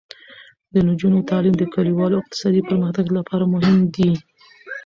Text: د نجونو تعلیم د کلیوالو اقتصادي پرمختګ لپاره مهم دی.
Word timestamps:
د 0.73 0.75
نجونو 0.87 1.19
تعلیم 1.29 1.55
د 1.57 1.63
کلیوالو 1.73 2.19
اقتصادي 2.21 2.61
پرمختګ 2.69 3.05
لپاره 3.17 3.45
مهم 3.53 3.77
دی. 3.95 4.11